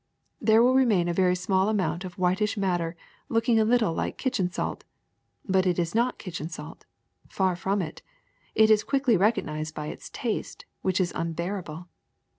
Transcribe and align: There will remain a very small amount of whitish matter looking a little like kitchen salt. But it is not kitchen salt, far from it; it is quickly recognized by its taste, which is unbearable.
There 0.41 0.63
will 0.63 0.73
remain 0.73 1.07
a 1.07 1.13
very 1.13 1.35
small 1.35 1.69
amount 1.69 2.03
of 2.05 2.17
whitish 2.17 2.57
matter 2.57 2.95
looking 3.29 3.59
a 3.59 3.63
little 3.63 3.93
like 3.93 4.17
kitchen 4.17 4.49
salt. 4.51 4.83
But 5.47 5.67
it 5.67 5.77
is 5.77 5.93
not 5.93 6.17
kitchen 6.17 6.49
salt, 6.49 6.85
far 7.29 7.55
from 7.55 7.83
it; 7.83 8.01
it 8.55 8.71
is 8.71 8.83
quickly 8.83 9.15
recognized 9.15 9.75
by 9.75 9.89
its 9.89 10.09
taste, 10.09 10.65
which 10.81 10.99
is 10.99 11.13
unbearable. 11.15 11.87